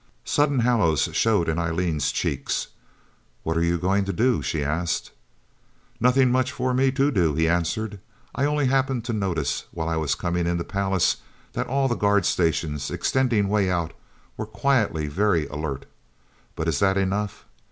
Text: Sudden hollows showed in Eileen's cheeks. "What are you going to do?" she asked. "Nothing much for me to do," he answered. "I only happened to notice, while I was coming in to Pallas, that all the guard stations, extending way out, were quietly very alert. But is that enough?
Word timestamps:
Sudden 0.25 0.61
hollows 0.61 1.09
showed 1.13 1.47
in 1.47 1.59
Eileen's 1.59 2.11
cheeks. 2.11 2.69
"What 3.43 3.55
are 3.55 3.61
you 3.63 3.77
going 3.77 4.03
to 4.05 4.11
do?" 4.11 4.41
she 4.41 4.63
asked. 4.63 5.11
"Nothing 5.99 6.31
much 6.31 6.51
for 6.51 6.73
me 6.73 6.91
to 6.93 7.11
do," 7.11 7.35
he 7.35 7.47
answered. 7.47 7.99
"I 8.33 8.45
only 8.45 8.65
happened 8.65 9.05
to 9.05 9.13
notice, 9.13 9.65
while 9.69 9.87
I 9.87 9.97
was 9.97 10.15
coming 10.15 10.47
in 10.47 10.57
to 10.57 10.63
Pallas, 10.63 11.17
that 11.53 11.67
all 11.67 11.87
the 11.87 11.93
guard 11.93 12.25
stations, 12.25 12.89
extending 12.89 13.47
way 13.47 13.69
out, 13.69 13.93
were 14.37 14.47
quietly 14.47 15.07
very 15.07 15.45
alert. 15.49 15.85
But 16.55 16.67
is 16.67 16.79
that 16.79 16.97
enough? 16.97 17.45